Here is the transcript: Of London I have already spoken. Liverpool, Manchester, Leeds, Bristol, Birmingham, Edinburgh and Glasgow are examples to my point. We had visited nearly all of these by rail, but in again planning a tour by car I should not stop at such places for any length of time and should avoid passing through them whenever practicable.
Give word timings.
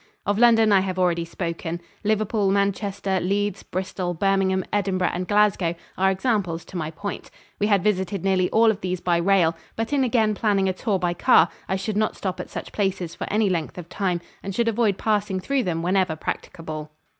Of 0.25 0.39
London 0.39 0.71
I 0.71 0.79
have 0.79 0.97
already 0.97 1.25
spoken. 1.25 1.79
Liverpool, 2.03 2.49
Manchester, 2.49 3.19
Leeds, 3.19 3.61
Bristol, 3.61 4.15
Birmingham, 4.15 4.63
Edinburgh 4.73 5.11
and 5.13 5.27
Glasgow 5.27 5.75
are 5.95 6.09
examples 6.09 6.65
to 6.65 6.75
my 6.75 6.89
point. 6.89 7.29
We 7.59 7.67
had 7.67 7.83
visited 7.83 8.23
nearly 8.23 8.49
all 8.49 8.71
of 8.71 8.81
these 8.81 8.99
by 8.99 9.17
rail, 9.17 9.55
but 9.75 9.93
in 9.93 10.03
again 10.03 10.33
planning 10.33 10.67
a 10.67 10.73
tour 10.73 10.97
by 10.97 11.13
car 11.13 11.49
I 11.69 11.75
should 11.75 11.97
not 11.97 12.15
stop 12.17 12.39
at 12.39 12.49
such 12.49 12.71
places 12.71 13.13
for 13.13 13.27
any 13.29 13.47
length 13.47 13.77
of 13.77 13.89
time 13.89 14.21
and 14.41 14.55
should 14.55 14.67
avoid 14.67 14.97
passing 14.97 15.39
through 15.39 15.61
them 15.65 15.83
whenever 15.83 16.15
practicable. 16.15 16.89